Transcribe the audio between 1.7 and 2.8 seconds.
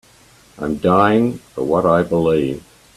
I believe.